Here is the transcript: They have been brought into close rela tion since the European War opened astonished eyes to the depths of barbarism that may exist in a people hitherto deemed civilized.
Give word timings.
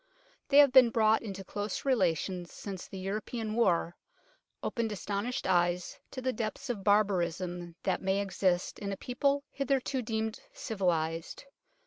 They 0.49 0.57
have 0.57 0.71
been 0.71 0.89
brought 0.89 1.21
into 1.21 1.43
close 1.43 1.83
rela 1.83 2.17
tion 2.17 2.47
since 2.47 2.87
the 2.87 2.97
European 2.97 3.53
War 3.53 3.95
opened 4.63 4.91
astonished 4.91 5.45
eyes 5.45 5.99
to 6.09 6.23
the 6.23 6.33
depths 6.33 6.71
of 6.71 6.83
barbarism 6.83 7.75
that 7.83 8.01
may 8.01 8.19
exist 8.19 8.79
in 8.79 8.91
a 8.91 8.97
people 8.97 9.43
hitherto 9.51 10.01
deemed 10.01 10.39
civilized. 10.53 11.43